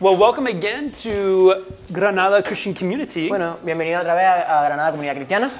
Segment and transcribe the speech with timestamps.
[0.00, 3.28] Well, welcome again to Granada Christian Community.
[3.28, 5.50] Bueno, bienvenido otra vez a, a Granada Comunidad Cristiana.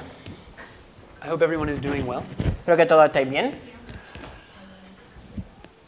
[1.21, 2.23] I hope everyone is doing well.
[2.39, 3.53] Espero que todos estéis bien.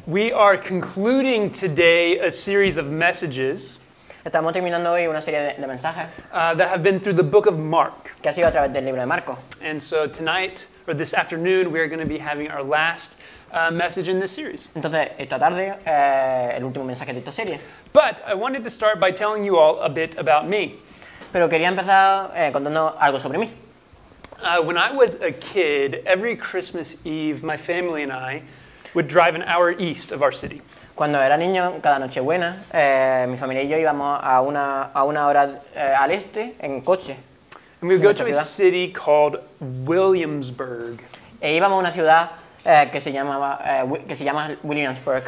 [0.06, 3.79] We are concluding today a series of messages
[4.26, 7.46] Estamos terminando hoy una serie de, de mensajes uh, that have been through the book
[7.46, 8.12] of Mark.
[8.22, 9.38] que ha sido a través del libro de Marcos.
[9.63, 13.15] And so tonight, or this afternoon, we are going to be having our last
[13.54, 14.68] uh, message in this series.
[14.76, 17.60] Entonces, esta tarde, eh, el último mensaje de esta serie.
[17.94, 20.76] But I wanted to start by telling you all a bit about me.
[21.32, 23.50] Pero quería empezar eh, contando algo sobre mí.
[24.44, 28.41] Uh, when I was a kid, every Christmas Eve, my family and I
[28.94, 30.62] would drive an hour east of our city.
[30.96, 35.27] Cuando era niño, cada Nochebuena, eh, mi familia y yo íbamos a una, a una
[35.27, 37.16] hora eh, al este en coche.
[37.82, 41.02] And we would go to a city called Williamsburg.
[41.41, 42.32] E íbamos a una ciudad
[42.66, 45.24] eh, que, se llamaba, eh, que se llama Williamsburg.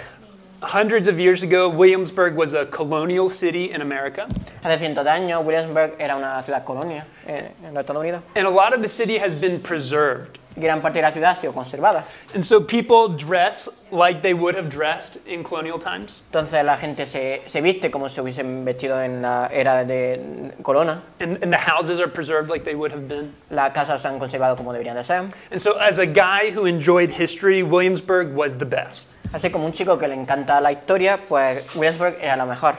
[0.61, 4.27] Hundreds of years ago, Williamsburg was a colonial city in America.
[4.63, 8.21] Hace cientos de años, Williamsburg era una ciudad colonia en, en los Estados Unidos.
[8.35, 10.39] And a lot of the city has been preserved.
[10.55, 12.05] Gran parte de la ciudad ha sido conservada.
[12.35, 16.21] And so people dress like they would have dressed in colonial times.
[16.31, 21.01] Entonces la gente se, se viste como si hubiesen vestido en la era de Corona.
[21.19, 23.33] And, and the houses are preserved like they would have been.
[23.49, 25.29] Las casas se han conservado como deberían de ser.
[25.51, 29.73] And so, as a guy who enjoyed history, Williamsburg was the best, Así como un
[29.73, 32.75] chico que le encanta la historia, pues Williamsburg era lo mejor,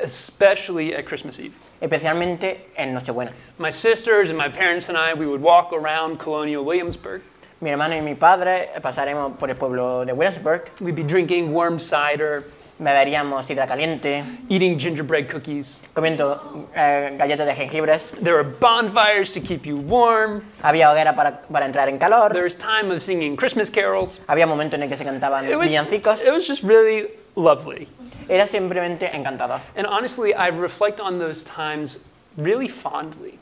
[0.00, 1.54] especially at Christmas Eve.
[1.82, 3.32] Especialmente en Nochebuena.
[3.58, 7.20] My sisters and my parents and I, we would walk around colonial Williamsburg.
[7.60, 11.78] Mi hermano y mi padre pasaremos por el pueblo de Williamsburg, We'd be drinking warm
[11.78, 12.44] cider,
[12.80, 15.76] beberíamos sidra caliente, eating gingerbread cookies.
[15.94, 18.10] comiendo eh, galletas de jengibres.
[18.20, 20.42] There were bonfires to keep you warm.
[20.62, 22.32] Había hoguera para, para entrar en calor.
[22.32, 24.20] There was time of singing Christmas carols.
[24.28, 26.24] Había momentos en el que se cantaban It was, villancicos.
[26.24, 27.86] it was just really lovely.
[28.28, 29.60] Era simplemente encantador.
[29.76, 31.98] And honestly, I reflect on those times
[32.36, 33.38] really fondly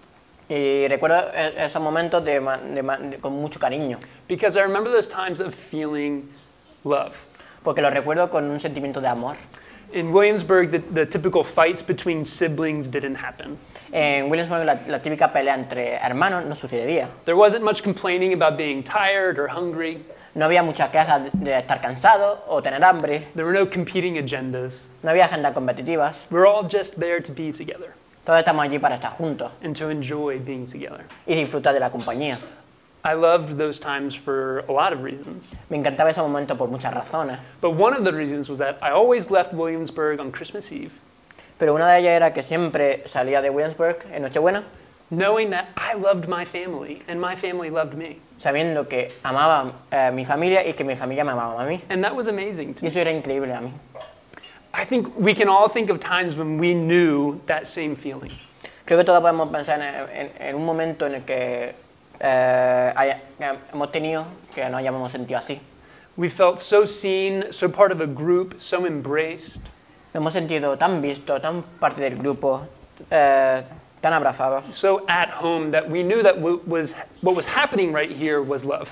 [0.48, 4.62] Y recuerdo e- esos momentos de ma- de ma- de- con mucho cariño, because I
[4.62, 6.28] remember those times of feeling
[6.84, 7.14] love.
[7.62, 9.36] porque los recuerdo con un sentimiento de amor.
[9.92, 13.58] In Williamsburg, the, the typical fights between siblings didn't happen.
[13.92, 17.06] En Williamsburg la, la típica pelea entre hermanos no sucedía.
[17.26, 19.98] There wasn't much complaining about being tired or hungry.
[20.34, 23.26] No había muchas quejas de, estar cansado o tener hambre.
[23.34, 24.86] There were no competing agendas.
[25.02, 26.26] No había agendas competitivas.
[26.30, 29.90] We're all just there to be together Todos estamos allí para estar juntos and to
[29.90, 31.04] enjoy being together.
[31.26, 32.38] y disfrutar de la compañía.
[33.02, 35.54] I loved those times for a lot of reasons.
[35.68, 37.38] Me encantaba ese momento por muchas razones.
[37.60, 40.92] But one of the reasons was that I always left Williamsburg on Christmas Eve
[41.58, 44.64] Pero una de ellas era que siempre salía de Williamsburg en Nochebuena
[45.10, 48.18] knowing that I loved my family and my family loved me.
[48.40, 51.80] Sabiendo que amaba eh, a mi familia y que mi familia me amaba a mí.
[51.90, 52.88] And that was amazing to Y me.
[52.88, 53.70] eso era increíble a mí.
[54.72, 58.30] I think we can all think of times when we knew that same feeling.
[58.86, 61.74] Creo que todos podemos pensar en, en- en un momento en el que
[62.20, 64.24] eh, haya- que hemos tenido
[64.54, 65.60] que nos hayamos sentido así.
[66.16, 69.56] We felt so seen, so part of a group, so embraced.
[70.12, 72.62] Nos hemos sentido tan vistos, tan parte del grupo,
[73.10, 73.62] eh,
[74.02, 78.10] tan abrazados, so at home that we knew that what was, what was happening right
[78.10, 78.90] here was love.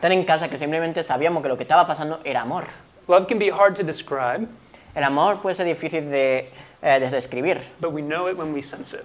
[0.00, 2.66] tan en casa que simplemente sabíamos que lo que estaba pasando era amor.
[3.08, 4.48] love can be hard to describe,
[4.94, 6.48] El amor puede ser difícil de,
[6.82, 9.04] eh, de describir, but we know it when we sense it.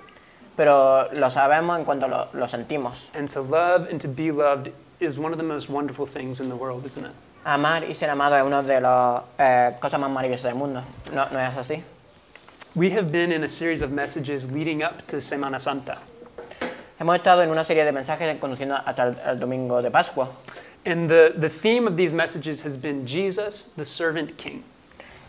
[0.56, 3.09] pero lo sabemos en cuanto lo, lo sentimos.
[3.16, 6.50] And to love and to be loved is one of the most wonderful things in
[6.50, 7.12] the world, isn't it?
[7.44, 10.84] Amar y ser amado es una de las eh, cosas más maravillosas del mundo.
[11.13, 11.81] ¿No, ¿No es así?
[12.74, 15.98] We have been in a series of messages leading up to Semana Santa.
[16.98, 20.30] Hemos estado en una serie de mensajes conduciendo hasta el, el domingo de Pascua.
[20.86, 24.64] And the, the theme of these messages has been Jesus, the servant king.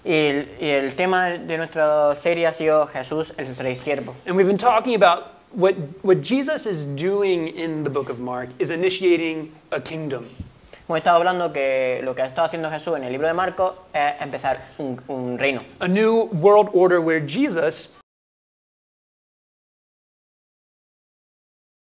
[0.05, 4.15] Y el, y el tema de nuestra serie ha sido Jesús, el rey siervo.
[4.25, 8.51] And we've been talking about what, what Jesus is doing in the book of Mark
[8.61, 10.31] is initiating a kingdom.
[10.89, 13.75] Hemos estado hablando que lo que ha estado haciendo Jesús en el libro de Marcos
[13.95, 15.63] es empezar un, un reino.
[15.81, 17.99] a new world order where Jesus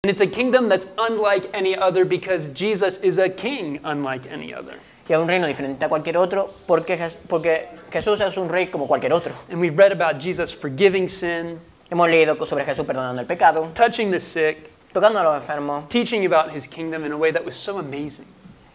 [0.04, 4.54] and it's a kingdom that's unlike any other because Jesus is a king unlike any
[4.54, 4.76] other.
[5.10, 8.68] Y es un reino diferente a cualquier otro porque, Jes- porque Jesús es un rey
[8.68, 9.34] como cualquier otro.
[9.50, 11.60] And we've read about Jesus forgiving sin,
[11.90, 16.26] Hemos leído sobre Jesús perdonando el pecado, touching the sick, tocando a los enfermos teaching
[16.26, 18.26] about his kingdom in a way that was so amazing.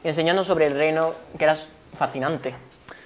[0.04, 1.56] Y enseñando sobre el reino que era
[1.96, 2.54] fascinante.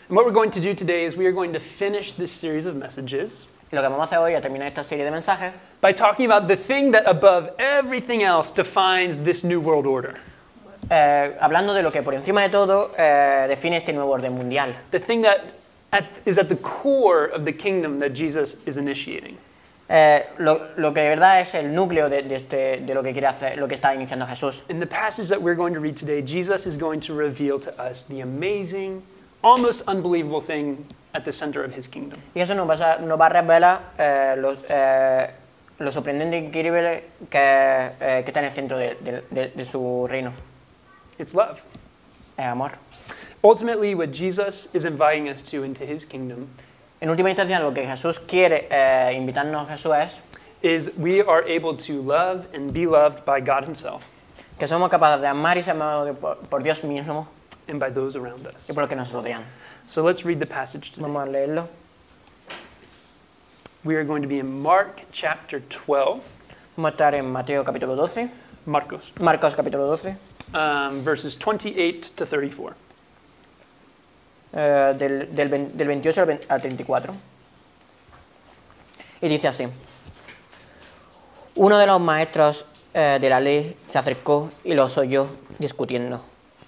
[0.09, 2.67] And what we're going to do today is we are going to finish this series
[2.67, 5.53] of messages Y lo que vamos a hacer hoy, es terminar esta serie de mensajes,
[5.81, 10.15] by talking about the thing that above everything else defines this new world order.
[10.91, 14.75] eh, hablando de lo que por encima de todo eh, define este nuevo orden mundial.
[14.91, 15.55] The thing that
[15.93, 19.37] at, is at the core of the kingdom that Jesus is initiating.
[19.89, 23.13] Eh, lo, lo que de verdad es el núcleo de, de este, de lo que
[23.13, 24.63] quiere hacer, lo que está iniciando Jesús.
[24.71, 27.71] In the passage that we're going to read today, Jesus is going to reveal to
[27.79, 29.03] us the amazing,
[29.43, 32.19] almost unbelievable thing at the center of his kingdom.
[32.35, 35.29] Y eso nos va a, nos va a revelar eh, los, eh,
[35.79, 37.39] lo sorprendente e increíble que,
[38.01, 38.97] eh, que está en el centro de,
[39.31, 40.33] de- su reino,
[41.19, 41.61] It's love.
[42.39, 42.73] el amor.
[43.43, 46.49] Ultimately, what Jesus is inviting us to into his kingdom
[47.01, 50.21] En última instancia, lo que Jesús quiere eh, invitarnos a Jesús es
[50.63, 54.07] is we are able to love and be loved by God himself
[54.59, 57.27] que somos capaces de amar y ser amados por, por Dios mismo
[57.69, 58.69] and by those around us.
[58.69, 59.43] y por los que nos rodean.
[59.87, 61.03] So let's read the passage today.
[61.03, 61.69] Vamos a leerlo.
[63.85, 66.23] We are going to be in Mark chapter 12,
[66.77, 68.31] Vamos a estar en Mateo capítulo 12,
[68.67, 70.17] Marcos, Marcos capítulo 12,
[70.55, 72.75] um, verses 28 to 34.
[74.55, 77.15] Eh, del, del, del 28 al, 20 al 34.
[79.21, 79.67] Y dice así.
[81.57, 85.27] Uno de los maestros eh, de la ley se acercó y los oyó
[85.59, 86.21] discutiendo.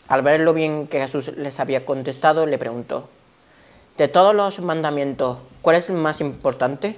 [0.09, 3.09] Al ver lo bien que Jesús les había contestado, le preguntó,
[3.97, 6.97] de todos los mandamientos, ¿cuál es el más importante?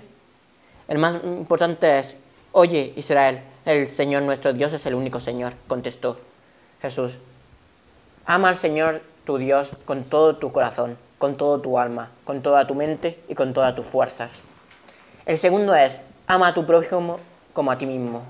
[0.89, 2.17] El más importante es,
[2.53, 6.19] oye Israel, el Señor nuestro Dios es el único Señor, contestó
[6.81, 7.19] Jesús.
[8.27, 9.01] Ama al Señor
[9.37, 13.53] Dios con todo tu corazón, con todo tu alma, con toda tu mente y con
[13.53, 14.31] todas tus fuerzas.
[15.27, 17.19] El segundo es, ama a tu prójimo
[17.53, 18.23] como a ti mismo.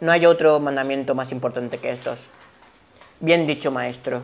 [0.00, 2.18] No hay otro mandamiento más importante que estos.
[3.20, 4.22] Bien dicho, maestro,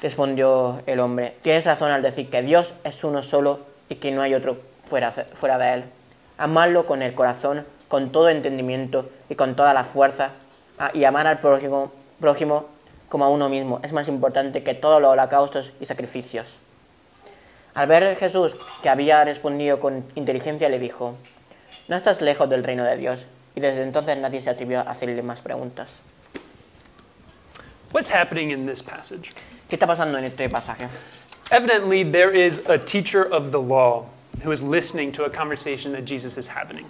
[0.00, 1.36] respondió el hombre.
[1.42, 5.12] Tienes razón al decir que Dios es uno solo y que no hay otro fuera,
[5.12, 5.84] fuera de él.
[6.38, 10.30] Amarlo con el corazón, con todo entendimiento y con toda la fuerza.
[10.78, 12.66] Ah, y amar al prójimo, prójimo
[13.14, 16.56] como a uno mismo es más importante que todos los holocaustos y sacrificios.
[17.72, 21.14] Al ver Jesús que había respondido con inteligencia, le dijo,
[21.86, 23.24] no estás lejos del reino de Dios.
[23.54, 25.98] Y desde entonces nadie se atrevió a hacerle más preguntas.
[27.92, 29.32] What's happening in this passage?
[29.68, 30.88] ¿Qué está pasando en este pasaje?
[31.52, 34.06] Evidently, there is a teacher of the law
[34.44, 36.84] who is listening to a conversation that Jesus is having.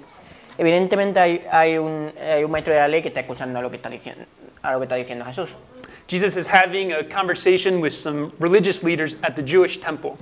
[0.56, 3.68] Evidentemente hay, hay un, hay un maestro de la ley que está escuchando a lo
[3.68, 4.24] que está diciendo,
[4.62, 5.54] a lo que está diciendo Jesús.
[6.06, 10.18] Jesus is having a conversation with some religious leaders at the Jewish temple.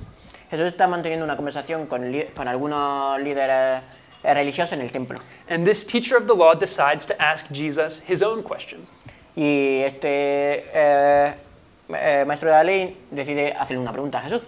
[0.51, 2.03] Jesús está manteniendo una conversación con,
[2.35, 3.83] con algunos líderes
[4.23, 5.19] eh, religiosos en el templo.
[5.49, 8.87] And this teacher of the law decides to ask Jesus his own question.
[9.37, 11.35] Y este eh,
[11.89, 14.43] eh, maestro de la ley decide hacerle una pregunta a Jesús.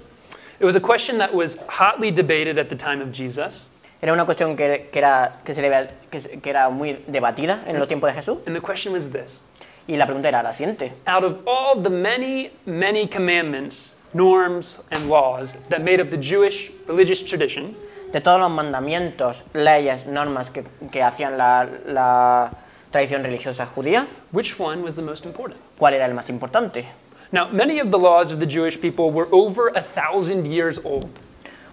[0.60, 3.66] It was a question that was hotly debated at the time of Jesus.
[4.00, 7.78] Era una cuestión que, que era, que, se debe- que que era muy debatida en
[7.78, 8.38] los tiempos de Jesús.
[8.46, 9.40] And the question was this
[9.86, 10.92] Y la pregunta era la siguiente.
[11.06, 16.70] Out of all the many, many commandments, norms, and laws that made up the Jewish
[16.86, 17.75] religious tradition,
[18.12, 22.52] De todos los mandamientos, leyes, normas que, que hacían la, la
[22.92, 25.60] tradición religiosa judía, which one was the most important?
[25.76, 26.86] ¿cuál era el más importante?
[27.32, 31.10] Now, many of the laws of the Jewish people were over a thousand years old,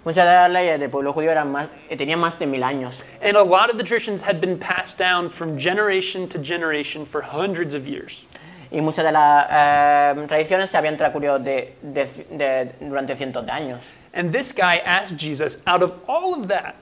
[0.04, 3.04] Muchas de las leyes del pueblo judío eran más, eh, tenían más de mil años.
[3.22, 7.22] and a lot of the traditions had been passed down from generation to generation for
[7.22, 8.24] hundreds of years.
[8.72, 13.52] Y muchas de las eh, tradiciones se habían transcurrido de, de- de- durante cientos de
[13.52, 13.80] años.
[14.14, 16.76] And this guy asked Jesus, out of all of that,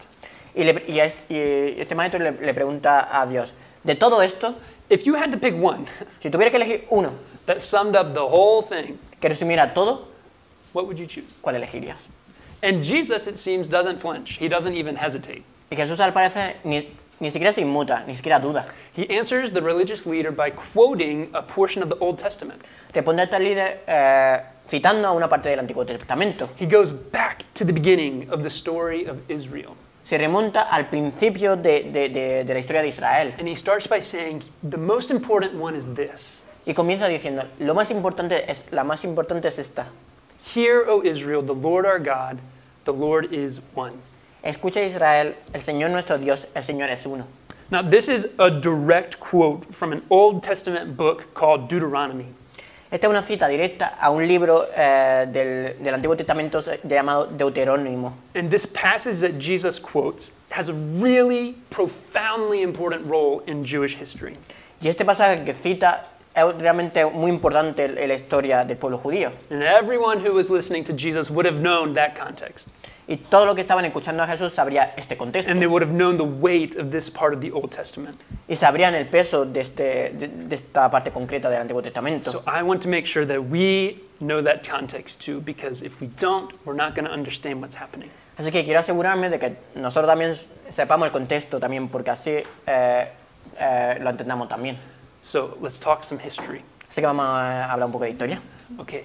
[0.55, 3.51] Y, le- y es- y este maestro le, le pregunta a Dios,
[3.83, 4.55] de todo esto,
[4.89, 5.85] if you had to pick one
[6.21, 7.11] si tuviera que elegir uno
[7.45, 10.07] that summed up the whole thing, que resumiera todo,
[10.73, 11.35] what would you choose?
[11.41, 11.99] ¿cuál elegirías?
[12.61, 14.37] And Jesus, it seems, doesn't flinch.
[14.37, 15.43] He doesn't even hesitate.
[15.71, 16.89] Y Jesús al parecer ni,
[17.19, 18.65] ni siquiera se inmuta, ni siquiera duda.
[18.93, 22.61] He answers the religious leader by quoting a portion of the Old Testament.
[22.93, 26.49] Responde a este líder eh, citando a una parte del Antiguo Testamento.
[26.57, 29.75] He goes back to the beginning of the story of Israel.
[30.05, 33.31] Se remonta al principio de, de- de- de la historia de Israel.
[33.37, 36.41] And he starts by saying, the most important one is this.
[36.65, 39.87] Y comienza diciendo, lo más importante es, la más importante es esta.
[40.53, 42.39] Hear, O Israel, the Lord our God,
[42.84, 43.94] the Lord is one.
[44.44, 47.27] Escucha Israel, el Señor nuestro Dios, el Señor es uno.
[47.70, 52.25] Now, this is a direct quote from an Old Testament book called Deuteronomy.
[52.91, 58.13] Esta es una cita directa a un libro eh, del, del Antiguo Testamento llamado Deuterónimo.
[58.34, 64.36] And this passage that Jesus quotes has a really profoundly important role in Jewish history.
[64.82, 69.31] Y este pasaje que cita es realmente muy importante la historia del pueblo judío.
[69.50, 72.67] And everyone who was listening to Jesus would have known that context.
[73.07, 75.51] Y todos los que estaban escuchando a Jesús sabría este contexto.
[75.51, 78.19] And they would have known the weight of this part of the Old Testament.
[78.48, 82.31] Y sabrían el peso de, este, de, de esta parte concreta del Antiguo Testamento.
[82.31, 86.07] So I want to make sure that we know that context too, because if we
[86.19, 88.12] don't, we're not going to understand what's happening.
[88.38, 90.36] Así que quiero asegurarme de que nosotros también
[90.69, 93.07] sepamos el contexto también, porque así eh,
[93.59, 94.77] eh, lo entendamos también.
[95.21, 96.61] So let's talk some history.
[96.89, 98.39] Así que vamos a hablar un poco de historia.
[98.79, 99.03] Okay.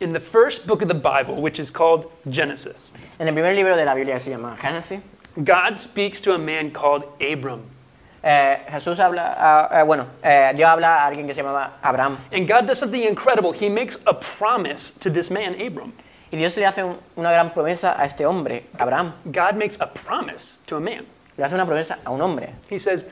[0.00, 2.84] In the first book of the Bible, which is called Genesis,
[3.18, 5.00] En el primer libro de la Biblia que se llama Génesis,
[5.42, 7.62] God speaks to a man called Abram.
[8.22, 12.16] eh, Jesús habla, ah, eh, bueno, eh, Dios habla a alguien que se llamaba Abraham.
[12.32, 13.52] And God does something incredible.
[13.52, 15.92] He makes a promise to this man, Abram.
[16.32, 19.12] Y Dios le hace un- una gran promesa a este hombre, Abraham.
[19.32, 21.06] God makes a promise to a man.
[21.36, 22.50] Le hace una promesa a un hombre.
[22.68, 23.06] He says,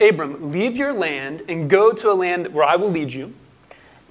[0.00, 3.32] Abram, leave your land and go to a land where I will lead you,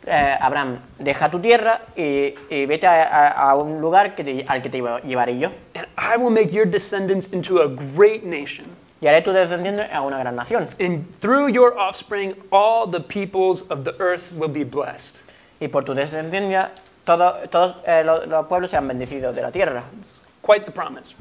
[0.09, 4.45] Eh, Abraham, deja tu tierra y, y vete a, a- a un lugar que te-
[4.47, 5.51] al que te lleva- llevaré yo.
[5.75, 8.67] and I will make your descendants into a great nation.
[9.01, 10.69] Y haré tu descendiente a una gran nación.
[10.79, 15.17] And through your offspring, all the peoples of the earth will be blessed.
[15.59, 16.69] Y por tu descendencia,
[17.05, 19.83] todo- todos eh, lo- los, pueblos sean bendecidos de la tierra.
[19.99, 21.15] It's quite the promise.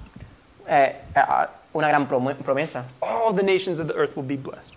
[0.68, 1.46] Eh, eh,
[1.76, 2.84] una gran promesa.
[3.02, 4.72] All the nations of the earth will be blessed.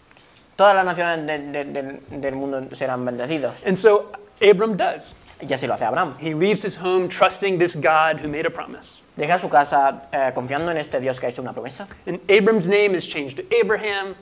[0.57, 3.53] Todas las naciones de- de- del- del mundo serán bendecidos.
[3.65, 5.15] And so Abram does.
[5.41, 6.15] Y así lo hace Abraham.
[6.19, 8.97] He leaves his home trusting this God who made a promise.
[9.15, 11.87] Deja su casa eh, confiando en este Dios que ha hecho una promesa.
[12.05, 14.15] And Abram's name is changed to Abraham.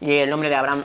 [0.00, 0.84] Y el nombre de Abraham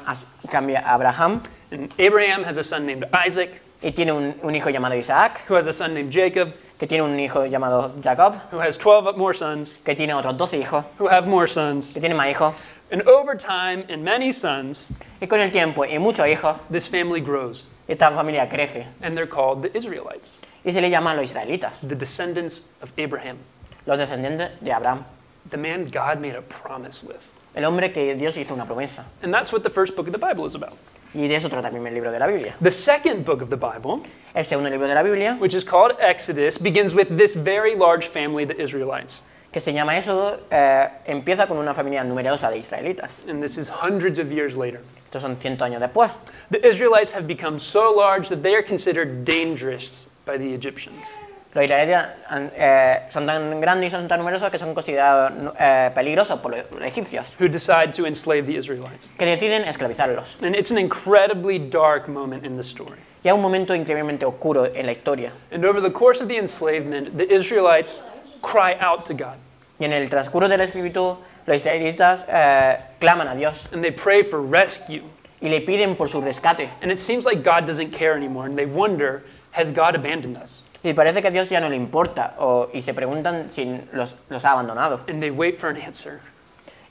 [0.52, 1.42] cambia a Abraham.
[1.72, 3.50] And Abraham has a son named Isaac,
[3.84, 7.04] Y tiene un, un hijo llamado Isaac, who has a son named Jacob, que tiene
[7.04, 11.08] un hijo llamado Jacob, who has 12 more sons, que tiene otros 12 hijos, who
[11.08, 11.94] have more sons.
[11.94, 12.56] que tiene más hijos.
[12.92, 14.88] And over time and many sons,
[15.22, 17.66] Y con el tiempo y muchos hijos, this family grows.
[17.88, 18.88] esta familia crece.
[19.04, 22.90] And they're called the Israelites, Y se le llama a los israelitas, the descendants of
[22.98, 23.38] Abraham,
[23.86, 25.06] los descendientes de Abraham.
[25.52, 27.24] the man God made a promise with.
[27.56, 29.04] El hombre que Dios hizo una promesa.
[29.22, 30.74] And that's what the first book of the Bible is about.
[31.14, 32.56] Y de eso trata el libro de la Biblia.
[32.60, 34.02] The second book of the Bible,
[34.34, 38.08] El segundo libro de la Biblia, which is called Exodus, begins with this very large
[38.08, 39.22] family, the Israelites.
[39.52, 43.28] que se llama Éxodo, eh, empieza con una familia numerosa de israelitas.
[43.28, 44.80] And this is hundreds of years later.
[45.06, 46.10] Estos son cientos años después.
[46.52, 51.06] The Israelites have become so large that they are considered dangerous by the Egyptians.
[51.54, 55.92] Los israelitas han- eh, son tan grandes y son tan numerosos que son considerados eh,
[55.94, 59.10] peligrosos por los, los egipcios, who decide to enslave the Israelites.
[59.18, 60.42] que deciden esclavizarlos.
[60.42, 63.00] And it's an incredibly dark moment in the story.
[63.24, 65.32] Y un momento increíblemente oscuro en la historia.
[65.52, 68.04] And over the course of the enslavement, the Israelites
[68.42, 69.36] cry out to God
[69.80, 73.92] Y en el transcurso de la esclavitud, los israelitas eh, claman a Dios and they
[73.92, 75.02] pray for rescue.
[75.42, 76.70] y le piden por su rescate.
[76.84, 79.24] And it seems like God doesn't care anymore, and they wonder,
[79.54, 80.62] has God abandoned us?
[80.84, 84.14] Y parece que a Dios ya no le importa, o- y se preguntan si los,
[84.30, 85.00] los ha abandonado.
[85.08, 86.20] And they wait for an answer.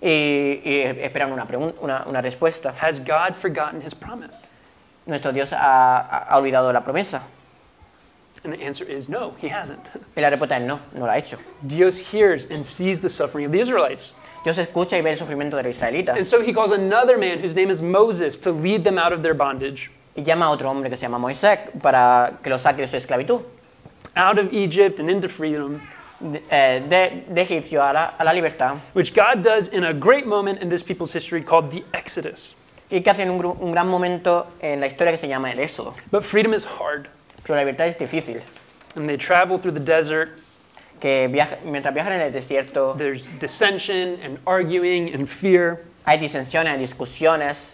[0.03, 2.73] Y, y esperan una, una respuesta.
[2.81, 4.45] Has God forgotten his promise?
[5.07, 7.23] Nuestro Dios ha, ha- olvidado la promesa.
[8.43, 9.91] And the answer is no, he hasn't.
[10.17, 11.37] Y la respuesta es no, no la ha hecho.
[11.67, 14.15] Dios hears and sees the suffering of the Israelites.
[14.45, 17.39] Dios escucha y ve el sufrimiento de los And israelitas so he calls another man
[17.41, 20.71] whose name is Moses to lead them out of their bondage, y llama a otro
[20.71, 23.43] hombre que se llama Moisés para que los saque de su esclavitud,
[24.17, 25.83] out of Egypt and into freedom,
[26.21, 29.93] de, eh, de- de Egipcio a la, a la libertad, which God does in a
[29.93, 32.55] great moment in this people's history called the Exodus.
[32.91, 35.95] Y que hace en un, gran momento en la historia que se llama el Éxodo.
[36.11, 37.09] But freedom is hard.
[37.43, 38.41] Pero la libertad es difícil,
[38.97, 40.31] And they travel through the desert.
[41.01, 45.79] que viaja- mientras viajan en el desierto There's dissension and arguing and fear.
[46.07, 47.71] hay disensiones, discusiones,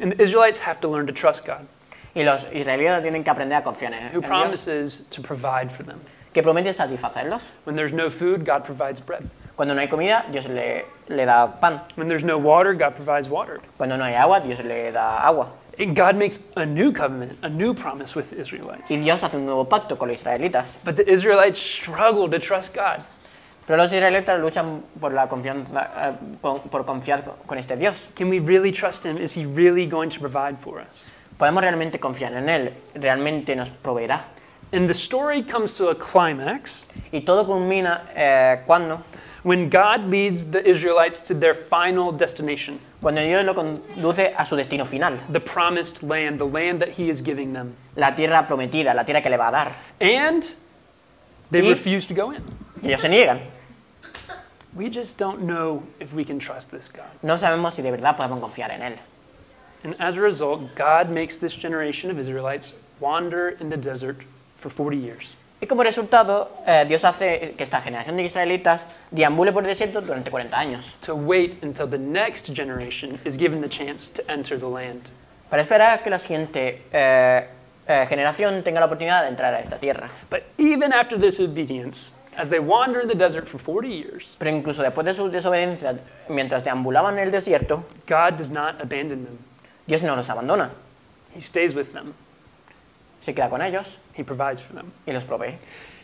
[0.00, 1.66] And the Israelites have to learn to trust God,
[2.14, 5.70] y los israelitas tienen que aprender a confiar en, who en Dios, promises to provide
[5.70, 6.00] for them.
[6.32, 7.50] que promete satisfacerlos.
[7.64, 9.28] When there's no food, God provides bread.
[9.56, 11.80] Cuando no hay comida, Dios le, le da pan.
[11.96, 13.58] When there's no water, God provides water.
[13.78, 15.50] Cuando no hay agua, Dios le da agua.
[15.78, 18.90] And God makes a new covenant, a new promise with the Israelites.
[18.90, 20.76] Y Dios hace un nuevo pacto con los israelitas.
[20.84, 23.00] But the Israelites struggle to trust God.
[23.66, 28.08] Pero los israelitas luchan por la confianza, eh, con- por confiar con este Dios.
[28.14, 29.18] Can we really trust Him?
[29.18, 31.08] Is He really going to provide for us?
[31.38, 34.20] Podemos realmente confiar en Él, realmente nos proveerá.
[34.72, 39.02] And the story comes to a climax Y todo culmina eh, cuando,
[39.46, 44.56] when God leads the Israelites to their final destination, cuando Dios lo conduce a su
[44.56, 47.76] destino final, the promised land, the land that He is giving them.
[47.94, 49.72] la tierra prometida, la tierra que le va a dar.
[50.00, 50.42] And
[51.52, 52.42] they Y- refuse to go in.
[52.82, 53.40] Ellos se niegan.
[54.74, 57.06] We just don't know if we can trust this God.
[57.22, 58.98] No sabemos si de verdad podemos confiar en Él.
[59.84, 64.16] And as a result, God makes this generation of Israelites wander in the desert
[64.56, 65.36] for 40 years.
[65.60, 70.02] Y como resultado, eh, Dios hace que esta generación de israelitas deambule por el desierto
[70.02, 74.58] durante 40 años, to wait until the next generation is given the chance to enter
[74.58, 75.02] the land.
[75.48, 77.46] para esperar a que la siguiente eh,
[77.86, 80.10] eh, generación tenga la oportunidad de entrar a esta tierra.
[80.28, 84.50] But even after this obedience, as they wander in the desert for 40 years, Pero
[84.50, 85.96] incluso después de su desobediencia,
[86.28, 89.38] mientras deambulaban en el desierto, God does not abandon them.
[89.86, 90.70] Dios no los abandona,
[91.34, 92.14] He stays with them.
[93.20, 94.90] Se queda con ellos He provides for them.
[95.06, 95.54] y los provee.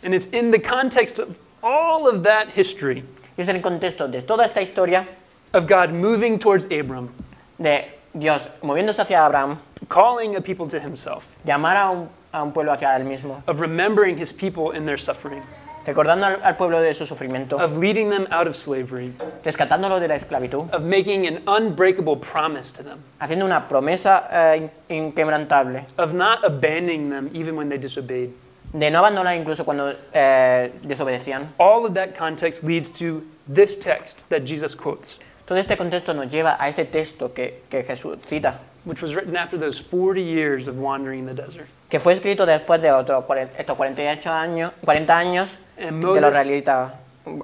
[0.04, 3.02] And it's in the context of all of that history
[3.37, 5.07] Y es en el contexto de toda esta historia
[5.54, 7.12] of God moving towards Abram,
[7.61, 7.85] de
[8.19, 12.73] Dios moviéndose hacia Abraham, calling a people to himself, llamar a un, a un pueblo
[12.73, 15.42] hacia él mismo, of remembering his people in their suffering,
[15.86, 19.12] recordando al, al pueblo de su sufrimiento, of leading them out of slavery,
[19.44, 24.56] rescatándolo de la esclavitud, of making an unbreakable promise to them, haciendo una promesa eh,
[24.88, 28.30] in- inquebrantable, of not abandoning them even when they disobeyed.
[28.74, 31.46] de no abandonar incluso cuando eh, desobedecían.
[31.58, 36.30] All of that context leads to this text that Jesus quotes, Todo este contexto nos
[36.32, 40.68] lleva a este texto que, que Jesús cita, which was written after those 40 years
[40.68, 41.66] of wandering in the desert.
[41.90, 43.24] que fue escrito después de otros
[43.58, 45.58] estos 48 años, 40 años
[45.88, 46.92] que los Moses, israelitas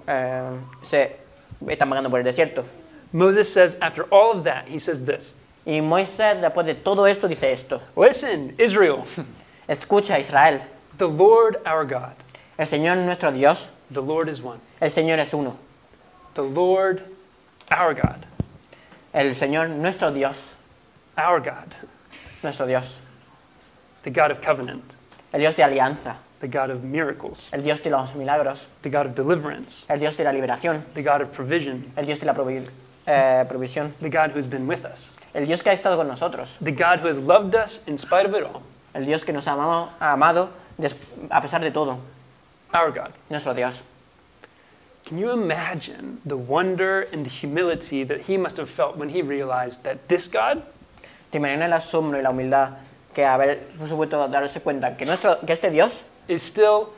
[0.06, 0.50] eh,
[0.82, 1.16] se
[1.66, 2.64] están vagando por el desierto.
[3.12, 5.34] Moses says, after all of that, he says this.
[5.66, 7.80] Y Moisés, después de todo esto, dice esto.
[7.96, 9.04] Listen, Israel,
[9.68, 10.62] Escucha, Israel,
[10.96, 12.14] the Lord our God,
[12.58, 14.60] el Señor nuestro Dios, the Lord is one.
[14.80, 15.56] el Señor es uno.
[16.34, 17.02] The Lord
[17.70, 18.24] our God,
[19.12, 20.54] El Señor nuestro Dios,
[21.16, 21.74] our God,
[22.42, 22.98] nuestro Dios.
[24.02, 24.84] the God of covenant,
[25.32, 29.06] El Dios de alianza, the God of miracles, el Dios de los milagros, the God
[29.06, 32.34] of deliverance, el Dios de la liberación, the God of provision, el Dios de la
[32.34, 32.68] provi-
[33.06, 36.56] eh, provisión, the God who's been with us, el Dios que ha estado con nosotros,
[36.60, 38.62] the God who has loved us in spite of it all,
[38.94, 40.48] el Dios que nos ha amado, ha amado
[41.30, 41.98] a pesar de todo,
[42.72, 43.12] our God.
[43.30, 43.82] nuestro Dios.
[45.06, 49.22] Can you imagine the wonder and the humility that he must have felt when he
[49.22, 50.62] realized that this God
[51.30, 52.70] ¿Te imaginas el asombro y la humildad
[53.14, 56.92] que haber, supuesto, darse cuenta que, nuestro, que este Dios, is still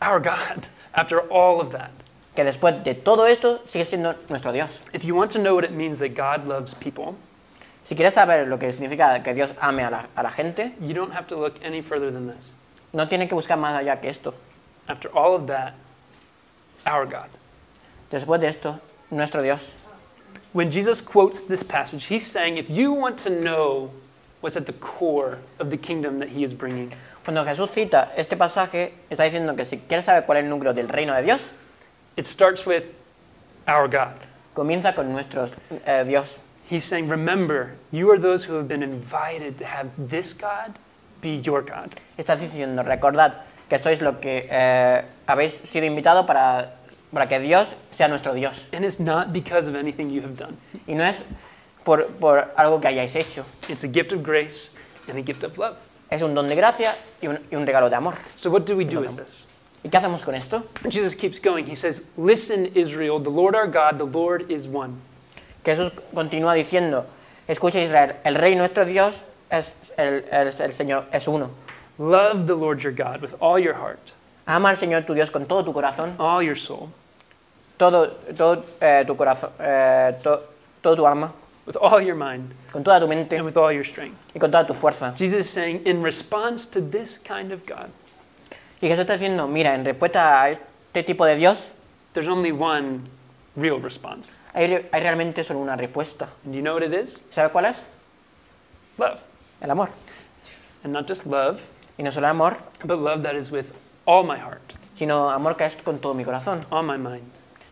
[0.00, 1.90] our God after all of that?
[2.34, 4.78] que después de todo esto sigue siendo nuestro Dios?
[4.92, 7.16] If you want to know what it means that God loves people,
[7.86, 10.92] Si quieres saber lo que significa que Dios ame a la, a la gente, you
[10.92, 12.44] don't have to look any further than this.
[12.92, 14.34] no tiene que buscar más allá que esto.
[14.88, 15.74] After all of that,
[16.84, 17.28] our God.
[18.10, 19.72] Después de esto, nuestro Dios.
[20.52, 23.92] When Jesus quotes this passage, he's saying if you want to know
[24.40, 26.92] what's at the core of the kingdom that he is bringing,
[27.26, 30.72] Cuando Jesús cita este pasaje, está diciendo que si quieres saber cuál es el núcleo
[30.72, 31.50] del reino de Dios,
[32.16, 32.84] it starts with
[33.66, 34.14] our God.
[34.54, 35.48] comienza con nuestro
[35.84, 36.38] eh, Dios.
[36.70, 40.78] He's saying, remember, you are those who have been invited to have this God
[41.20, 41.90] be your God.
[42.16, 46.74] Estás diciendo, recordad que sois lo que eh, habéis sido invitado para,
[47.12, 48.68] para que Dios sea nuestro Dios.
[48.72, 51.24] And it's not because of anything you have done, Y no es
[51.84, 53.44] por, por algo que hayáis hecho.
[53.68, 54.70] it's a gift of grace
[55.08, 55.76] and a gift of love.
[56.10, 58.14] Es un don de gracia y un, y un regalo de amor.
[58.36, 59.44] So, what do we do with this?
[59.82, 60.62] ¿Y qué hacemos con esto?
[60.84, 61.66] And Jesus keeps going.
[61.66, 65.00] He says, Listen, Israel, the Lord our God, the Lord is one.
[65.64, 67.04] Que Jesús continúa diciendo,
[67.48, 71.50] escucha Israel, el rey nuestro Dios es el, el- el Señor, es uno.
[71.98, 73.98] Love the Lord your God with all your heart,
[74.46, 76.88] Ama al Señor tu Dios con todo tu corazón, all your soul,
[77.76, 80.40] todo, todo eh, tu corazón, eh, to-
[80.82, 81.32] todo tu alma,
[81.66, 84.16] with all your mind, con toda tu mente and with all your strength.
[84.34, 85.14] y con toda tu fuerza.
[85.16, 87.90] Jesus is saying, in response to this kind of God,
[88.80, 91.66] Y Jesús está diciendo, mira, en respuesta a este tipo de Dios,
[92.12, 93.00] there's only one
[93.56, 94.28] real response.
[94.54, 96.28] hay, re- hay realmente solo una respuesta.
[96.44, 97.18] And you know what it is?
[97.30, 97.78] ¿Sabe cuál es?
[98.98, 99.18] Love.
[99.62, 99.88] El amor.
[100.84, 101.60] And not just love,
[101.98, 103.72] Y no solo amor, but love that is with
[104.06, 107.22] all my heart, sino amor que es con todo mi corazón, all my mind,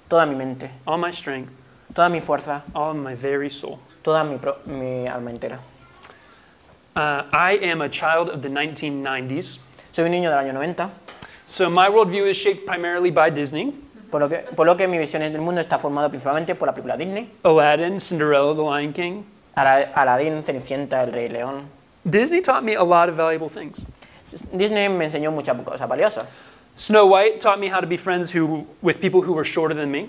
[0.09, 1.53] toda mi mente, all my strength,
[1.95, 3.79] toda mi fuerza, all of my very soul.
[4.03, 5.59] toda mi, pro- mi alma entera.
[6.97, 9.59] Uh, I am a child of the 1990s,
[9.93, 10.91] Soy un niño del año 90,
[11.47, 13.73] so my worldview is shaped primarily by Disney,
[14.11, 16.73] por lo, que, por lo que mi visión del mundo está formada principalmente por la
[16.75, 19.23] película Disney, Aladdin, Cinderella, The Lion King.
[19.57, 21.63] Ala- Aladdin, Cenicienta, El Rey León.
[22.05, 23.77] Disney taught me a lot of valuable things.
[24.53, 26.25] Disney me enseñó muchas cosas valiosas.
[26.77, 29.91] Snow White taught me how to be friends who, with people who were shorter than
[29.91, 30.09] me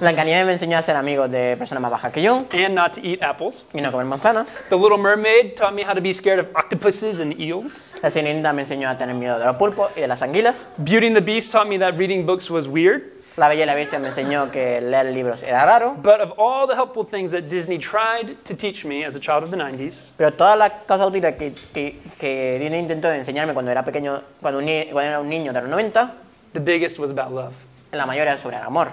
[0.00, 3.00] Blancanieves me enseñó a ser amigos de personas más bajas que yo and not to
[3.00, 3.64] eat apples.
[3.72, 4.48] y no comer manzanas.
[4.68, 7.94] The Little Mermaid taught me how to be scared of octopuses and eels.
[8.02, 10.64] La Cenicienta me enseñó a tener miedo de los pulpos y de las anguilas.
[10.84, 13.10] Beauty and the Beast taught me that reading books was weird.
[13.38, 15.94] La Bella y la Bestia me enseñó que leer libros era raro.
[15.94, 19.44] But of all the helpful things that Disney tried to teach me as a child
[19.44, 23.70] of the 90s, Pero todas las cosas útiles que, que, que Disney intentó enseñarme cuando
[23.70, 26.14] era pequeño, cuando, un ni- cuando era un niño de los 90,
[26.52, 27.52] the biggest was about love.
[27.92, 28.88] la mayoría era sobre el amor.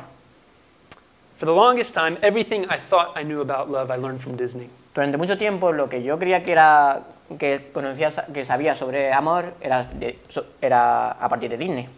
[1.37, 4.69] For the longest time, everything I thought I knew about love I learned from Disney.
[4.93, 7.01] Durante mucho tiempo lo que yo creía que era
[7.39, 11.89] que, conocía, que sabía sobre amor era, de- so- era a partir de Disney.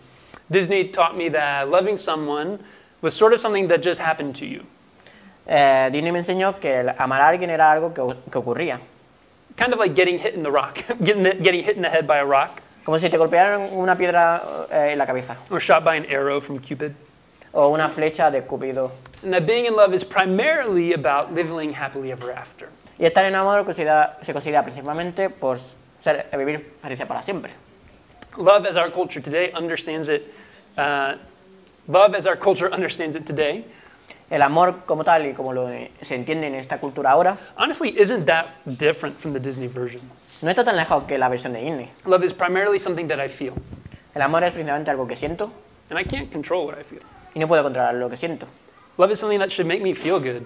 [0.50, 2.60] Disney taught me that loving someone
[3.02, 4.64] was sort of something that just happened to you.
[5.46, 8.80] Eh, Disney me enseñó que el amar a alguien era algo que, que ocurría.
[9.56, 12.18] Kind of like getting hit in the rock, getting, getting hit in the head by
[12.18, 15.96] a rock, Como si te golpearan una piedra eh, en la cabeza or shot by
[15.96, 16.94] an arrow from Cupid.
[17.54, 18.92] o una flecha de Cupido.
[19.24, 22.70] And that being in love is primarily about living happily ever after.
[23.00, 25.58] Y estar en amor considera- se considera principalmente por
[26.02, 27.52] ser, vivir feliz para siempre.
[28.38, 30.32] Love, as our culture today understands it,
[30.78, 31.16] uh,
[31.88, 33.64] love, as our culture understands it today,
[34.30, 35.68] El amor como tal y como lo
[36.02, 40.02] se entiende en esta cultura ahora honestly isn't that different from the Disney version.
[40.42, 41.90] no está tan lejos que la versión de Disney.
[42.06, 43.54] Love is primarily something that I feel,
[44.14, 45.50] El amor es principalmente algo que siento
[45.90, 47.02] and I can't control what I feel.
[47.34, 48.48] y no puedo controlar lo que siento.
[48.98, 50.46] Love is something that should make me feel good.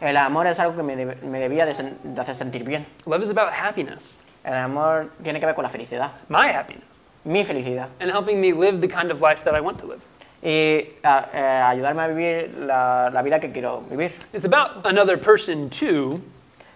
[0.00, 2.86] El amor es algo que me, debe- me debía de, sen- de hacer sentir bien.
[3.04, 6.84] Love is about happiness, El amor tiene que ver con la felicidad, my happiness,
[7.24, 7.88] mi felicidad.
[8.00, 10.00] and helping me live the kind of life that I want to live.
[10.42, 14.12] Y a- eh, ayudarme a vivir la, la vida que quiero vivir.
[14.32, 16.20] It's about another person too,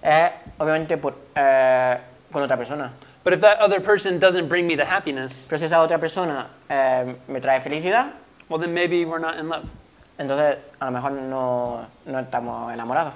[0.02, 1.96] Es obviamente por, eh,
[2.33, 2.90] con otra persona.
[3.22, 6.46] but if that other person doesn't bring me the happiness, Pero si esa otra persona
[6.68, 8.11] eh, me trae felicidad,
[8.48, 9.64] well, then maybe we're not in love.
[10.18, 13.12] entonces a lo mejor no, no estamos enamorados.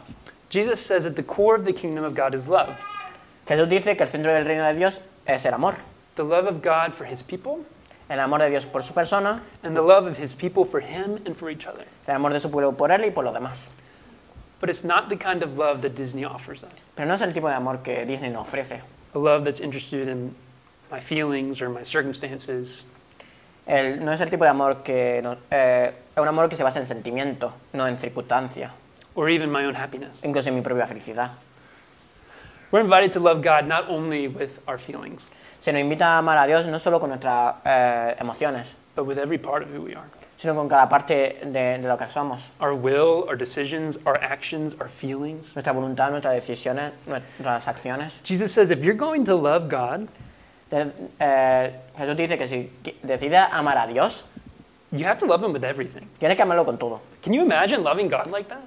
[0.48, 2.78] Jesus says that the core of the kingdom of God is love
[3.48, 5.74] Jesús dice que el centro del reino de Dios es el amor.
[6.16, 7.64] The love of God for his people,
[8.08, 11.18] El amor de Dios por su persona, and the love of his people for him
[11.26, 11.84] and for each other.
[12.06, 13.66] el amor de su pueblo por él y por los demás.
[14.60, 17.32] But it's not the kind of love that Disney offers us Pero no es el
[17.32, 18.80] tipo de amor que Disney nos ofrece.
[19.14, 20.34] a love that's interested in
[20.90, 22.84] my feelings or my circumstances.
[23.66, 25.20] El- no es el tipo de amor que...
[25.22, 28.70] nos- eh, es un amor que se basa en sentimiento, no en circunstancias,
[29.16, 30.22] Or even my own happiness.
[30.24, 31.30] incluso en mi propia felicidad.
[32.70, 35.22] We're invited to love God not only with our feelings,
[35.66, 39.18] Se nos invita a amar a Dios no solo con nuestras eh, emociones, but with
[39.18, 40.04] every part of who we are
[40.38, 42.50] sino con cada parte de, de lo que somos.
[42.60, 45.56] our will, our decisions, our actions, our feelings.
[45.56, 48.12] Nuestra voluntad, nuestras decisiones, nuestras acciones.
[48.22, 50.08] Jesus says if you're going to love God,
[50.70, 54.22] Entonces, eh, Jesús dice que si qui- decides amar a Dios,
[54.92, 56.06] you have to love Him with everything.
[56.20, 57.00] tienes que amarlo con todo.
[57.24, 58.62] Can you imagine loving God like that?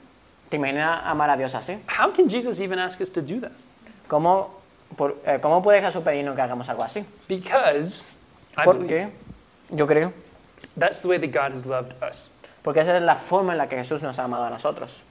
[0.50, 1.78] ¿Te imaginas amar a Dios así?
[1.88, 3.54] How can Jesus even ask us to do that?
[4.10, 4.50] ¿Cómo,
[5.00, 7.06] por- eh, ¿cómo puede Jesús pedirnos que hagamos algo así?
[7.30, 8.06] Because
[8.58, 9.08] I believe
[9.70, 10.12] Porque yo creo,
[10.78, 12.28] that's the way that God has loved us.
[12.64, 15.02] porque esa es la forma en la que Jesús nos ha amado a nosotros.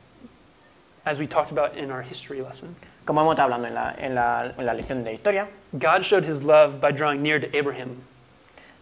[1.06, 4.14] As we talked about in our history lesson, Como hemos estado hablando en la, en
[4.14, 5.48] la, en la lección de historia,
[5.78, 8.02] God showed His love by drawing near to Abraham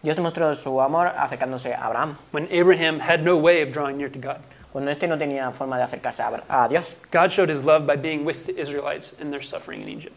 [0.02, 4.08] Dios mostró su amor acercándose a Abraham, when Abraham had no way of drawing near
[4.08, 4.40] to God.
[4.72, 6.94] cuando éste no tenía forma de acercarse a, a Dios.
[7.12, 10.14] God showed His love by being with the Israelites in their suffering in Egypt.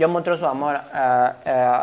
[0.00, 1.78] Dios mostró su amor eh, eh,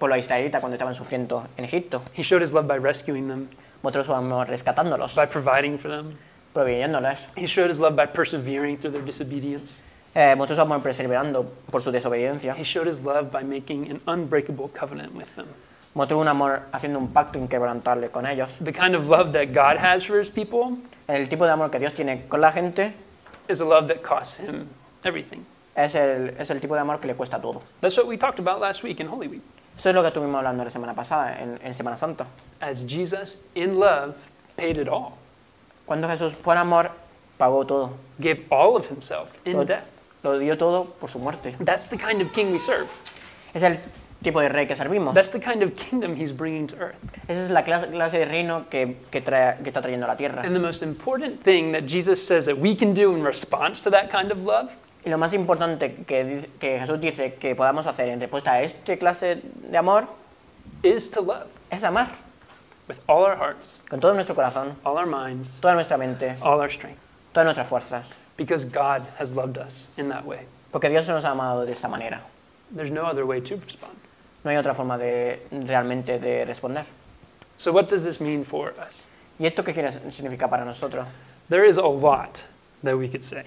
[0.00, 2.02] por los israelitas cuando estaban sufriendo en Egipto.
[2.16, 3.48] He showed His love by rescuing them,
[3.84, 6.18] Mostró su amor rescatándolos, by providing for them.
[6.52, 7.28] proveyéndoles.
[7.36, 9.80] He showed His love by persevering through their disobedience.
[10.12, 12.56] Eh, mostró su amor perseverando por su desobediencia.
[12.56, 15.46] He showed His love by making an unbreakable covenant with them.
[15.94, 18.56] Mostró un amor haciendo un pacto inquebrantable con ellos.
[18.60, 21.78] The kind of love that God has for His people El tipo de amor que
[21.78, 22.92] Dios tiene con la gente
[23.48, 24.66] is a love that costs Him
[25.04, 25.46] everything.
[25.74, 27.62] Es el, es el tipo de amor que le cuesta todo.
[27.80, 29.42] That's what we talked about last week in Holy Week.
[29.76, 32.26] Eso es lo que estuvimos hablando la semana pasada, en, en Semana Santa.
[32.60, 34.14] As Jesus, in love,
[34.56, 35.12] paid it all,
[35.86, 36.90] Cuando Jesús, por amor,
[37.38, 37.92] pagó todo.
[38.20, 39.84] gave all of Himself in Lo, death.
[40.22, 41.52] lo dio todo por su muerte.
[41.64, 42.88] That's the kind of king we serve.
[43.54, 43.78] Es el
[44.22, 45.14] tipo de rey que servimos.
[45.14, 46.96] That's the kind of kingdom He's bringing to earth.
[47.26, 50.16] Esa es la clase, clase de reino que, que, trae- que está trayendo a la
[50.16, 50.42] tierra.
[50.44, 53.90] And the most important thing that Jesus says that we can do in response to
[53.90, 54.70] that kind of love
[55.04, 58.96] Y lo más importante que, que Jesús dice que podamos hacer en respuesta a esta
[58.96, 60.06] clase de amor
[60.82, 62.08] is to love es amar
[62.88, 66.60] with all our hearts, con todo nuestro corazón, all our minds, toda nuestra mente, all
[66.60, 67.00] our strength,
[67.32, 68.12] todas nuestras fuerzas.
[68.40, 70.46] because God has loved us in that way.
[70.72, 72.22] Porque Dios nos ha amado de esta manera.
[72.74, 73.94] There's no other way to respond.
[74.42, 76.86] No hay otra forma de realmente de responder.
[77.58, 79.02] So, what does this mean for us?
[79.38, 79.74] ¿Y esto qué
[80.10, 81.06] significa para nosotros?
[81.50, 82.42] There is a lot
[82.82, 83.44] that we could say,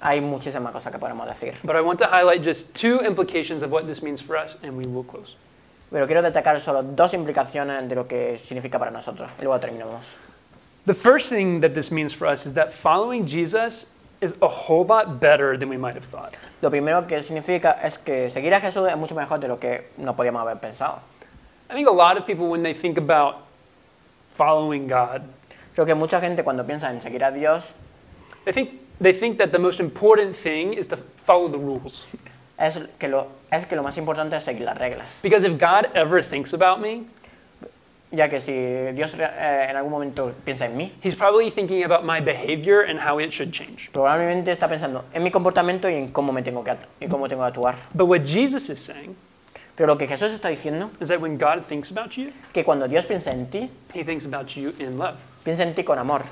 [0.00, 1.54] Hay muchísimas cosas que podemos decir.
[1.64, 4.76] but I want to highlight just two implications of what this means for us, and
[4.76, 5.34] we will close.
[5.90, 9.30] Pero quiero destacar solo dos implicaciones de lo que significa para nosotros.
[9.38, 10.14] Y luego terminamos.
[10.84, 13.86] The first thing that this means for us is that following Jesus
[14.20, 16.34] is a whole lot better than we might have thought.
[16.62, 19.84] Lo primero que significa es que seguir a Jesús es mucho mejor de lo que
[19.98, 21.00] no podíamos haber pensado.
[21.70, 23.46] I think a lot of people, when they think about
[24.34, 25.22] following God,
[25.76, 27.68] Creo que mucha gente cuando piensa en seguir a Dios,
[28.46, 32.06] they think, they think that the most important thing is to follow the rules.
[32.58, 35.06] es que, lo, es que lo más importante es seguir las reglas.
[35.22, 37.04] Because if God ever thinks about me,
[38.12, 38.52] Ya que si
[38.94, 43.00] Dios eh, en algún momento piensa en mí, He's probably thinking about my behavior and
[43.00, 43.90] how it should change.
[43.92, 47.42] probablemente está pensando en mi comportamiento y en cómo me tengo que, y cómo tengo
[47.42, 47.74] que actuar.
[47.92, 49.16] But what Jesus is saying
[49.74, 52.86] Pero lo que Jesús está diciendo is that when God thinks about you, que cuando
[52.86, 55.16] Dios piensa en ti, He thinks about you in love.
[55.44, 56.22] piensa en ti con amor.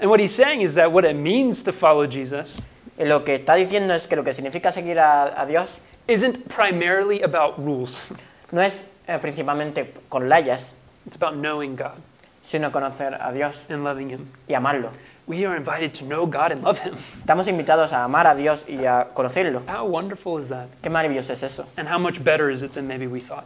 [0.00, 2.60] And what He's saying is that what it means to follow Jesus
[2.98, 6.48] Y lo que está diciendo es que lo que significa seguir a, a Dios isn't
[6.48, 8.06] primarily about rules,
[8.50, 10.70] no es eh, principalmente con layas,
[11.06, 11.98] it's about knowing God
[12.44, 14.28] sino conocer a Dios and loving Him.
[14.48, 14.90] y amarlo.
[15.26, 16.96] We are invited to know God and love Him.
[17.20, 19.62] Estamos invitados a amar a Dios y a conocerlo.
[19.66, 20.68] How wonderful is that?
[20.82, 21.64] Qué maravilloso es eso.
[21.76, 23.44] And how much better is it than maybe we thought?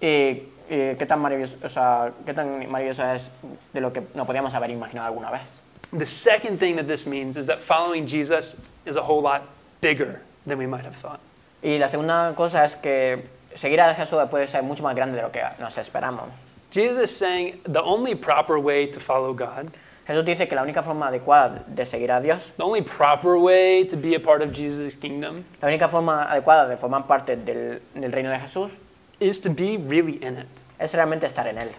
[0.00, 3.28] Y, y qué tan maravilloso, o sea, qué tan maravilloso es
[3.72, 5.48] de lo que no podíamos haber imaginado alguna vez.
[5.92, 9.42] The second thing that this means is that following Jesus is a whole lot
[9.80, 11.20] bigger than we might have thought.
[11.62, 13.22] Y la segunda cosa es que
[13.54, 16.28] seguir a Jesús puede ser mucho más grande de lo que nos esperamos.
[16.70, 19.70] Jesus is saying the only proper way to follow God,
[20.06, 23.84] Jesús dice que la única forma adecuada de seguir a Dios, the only proper way
[23.84, 27.80] to be a part of Jesus' kingdom, la única forma adecuada de formar parte del,
[27.94, 28.70] del reino de Jesús,
[29.18, 30.46] is to be really in it.
[30.78, 31.70] es realmente estar en Él.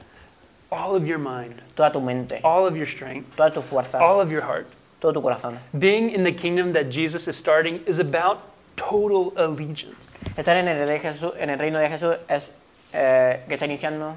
[0.72, 4.20] All of your mind, Toda tu mente, all of your strength, todas tus fuerzas, all
[4.20, 4.68] of your heart.
[5.00, 5.58] todo tu corazón.
[5.78, 8.40] Being in the kingdom that Jesus is starting is about
[8.76, 10.12] total allegiance.
[10.36, 12.50] Estar en el, de Jesús, en el reino de Jesús es,
[12.94, 14.14] eh, que está iniciando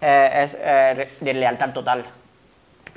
[0.00, 2.04] eh, es eh, de lealtad total.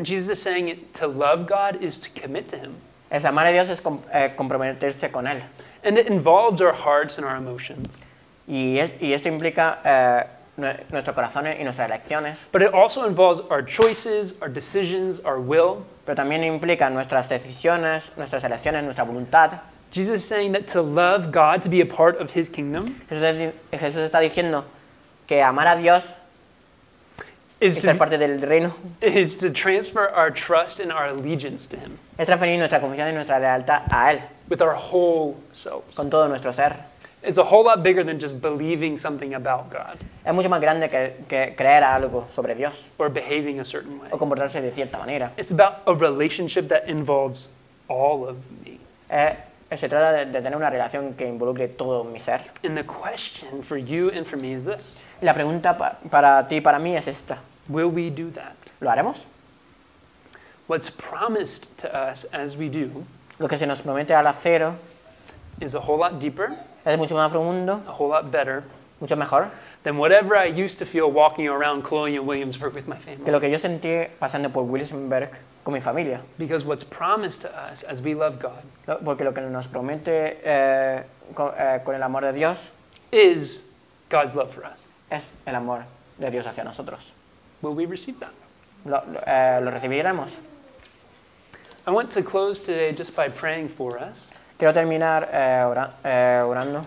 [0.04, 2.76] Jesus is saying it, to love God is to commit to Him.
[3.10, 5.41] Es amar a Dios es com- eh, comprometerse con Él.
[5.84, 8.04] And it involves our hearts and our emotions.
[8.47, 13.41] Y, es- y esto implica eh, nuestros corazones y nuestras elecciones, But it also involves
[13.50, 15.86] our choices, our decisions, our will.
[16.06, 19.60] pero también implica nuestras decisiones, nuestras elecciones, nuestra voluntad.
[19.91, 23.96] Jesus is saying that to love God, to be a part of His kingdom, Jesús,
[24.04, 24.65] está diciendo
[25.28, 26.04] que amar a Dios
[27.60, 31.65] y is ser to, parte del reino is to transfer our trust and our allegiance
[31.67, 35.96] to Him es transferir nuestra confianza y nuestra lealtad a Él, with our whole selves.
[35.96, 36.76] con todo nuestro ser.
[37.23, 40.89] It's a whole lot bigger than just believing something about God Es mucho más grande
[40.89, 44.10] que, que creer algo sobre Dios or behaving a certain way.
[44.12, 45.32] o comportarse de cierta manera.
[45.38, 47.47] It's about a relationship that involves
[47.88, 48.80] all of me.
[49.10, 49.36] Eh,
[49.75, 52.41] se trata de, de tener una relación que involucre todo mi ser.
[52.63, 56.58] And the question for you and for me is this la pregunta pa- para ti
[56.58, 57.39] y para mí es esta.
[57.67, 58.53] Will we do that?
[58.80, 59.23] ¿Lo haremos?
[60.67, 63.06] What's promised to us as we do
[63.39, 64.73] Lo que se nos promete al acero
[65.62, 66.53] is a whole lot deeper,
[66.88, 68.63] es mucho más profundo, a whole lot better
[69.00, 69.50] mucho mejor
[69.84, 73.32] than whatever I used to feel walking around Colonial Williamsburg with my que family.
[73.32, 75.30] lo que yo sentí pasando por Wilsonburg
[75.63, 76.21] con mi familia.
[76.38, 80.39] Because what's promised to us as we love God Lo- Porque lo que nos promete
[80.43, 81.04] eh,
[81.36, 82.69] con, eh, con el amor de Dios
[83.12, 83.63] is
[84.10, 84.80] God's love for us.
[85.12, 85.84] es el amor
[86.17, 87.12] de Dios hacia nosotros.
[87.62, 88.32] Will we receive that?
[88.86, 90.38] ¿Lo, lo- eh, lo recibiremos?
[91.86, 94.30] I want to close today just by praying for us.
[94.58, 96.84] Quiero terminar eh, ora- eh, orando.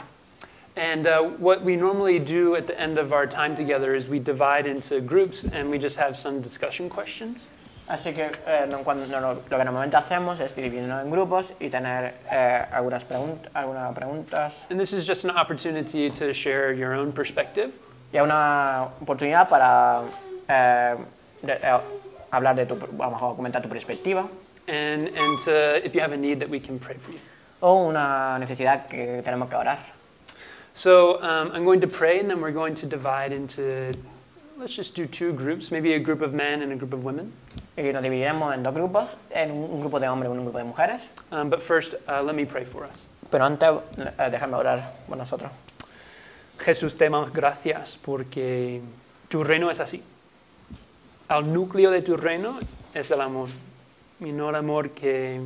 [0.76, 4.18] And uh, what we normally do at the end of our time together is we
[4.18, 7.46] divide into groups and we just have some discussion questions.
[7.88, 11.46] Así que eh, no- cuando, no, no, lo que normalmente hacemos es dividirnos en grupos
[11.60, 16.72] y tener eh, algunas, pregunt- algunas preguntas And this is just an opportunity to share
[16.72, 17.72] your own perspective.
[18.12, 20.02] y es una oportunidad para
[20.48, 20.96] eh,
[21.42, 21.80] de- eh,
[22.30, 24.28] hablar de tu, a lo mejor comentar tu perspectiva
[24.68, 27.18] And, and to, if you have a need that we can pray for you.
[27.60, 29.78] O una necesidad que tenemos que orar.
[30.72, 33.92] So um, I'm going to pray and then we're going to divide into,
[34.56, 37.32] let's just do two groups, maybe a group of men and a group of women.
[37.76, 40.64] Y nos dividiremos en dos grupos, en un grupo de hombres y un grupo de
[40.64, 41.00] mujeres.
[41.32, 43.06] Um, but first, uh, let me pray for us.
[43.30, 43.68] Pero antes,
[43.98, 45.50] eh, déjame orar por nosotros.
[46.58, 48.80] Jesús, te damos gracias porque
[49.28, 50.02] tu reino es así.
[51.28, 52.58] Al núcleo de tu reino
[52.92, 53.48] es el amor.
[54.20, 55.40] Y no el amor que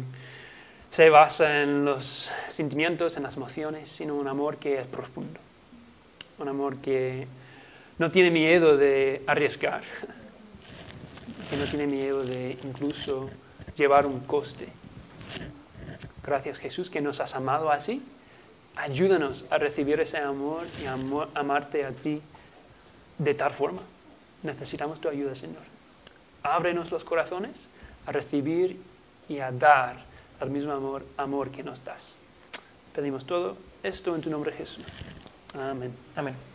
[0.94, 5.40] se basa en los sentimientos, en las emociones, sino un amor que es profundo.
[6.38, 7.26] Un amor que
[7.98, 9.82] no tiene miedo de arriesgar,
[11.50, 13.28] que no tiene miedo de incluso
[13.76, 14.68] llevar un coste.
[16.24, 18.00] Gracias Jesús que nos has amado así.
[18.76, 22.22] Ayúdanos a recibir ese amor y amo- amarte a ti
[23.18, 23.82] de tal forma.
[24.44, 25.62] Necesitamos tu ayuda, Señor.
[26.44, 27.68] Ábrenos los corazones
[28.06, 28.80] a recibir
[29.28, 32.12] y a dar el mismo amor, amor que nos das.
[32.94, 34.84] Pedimos todo esto en tu nombre, Jesús.
[35.54, 35.92] Amén.
[36.16, 36.53] Amén.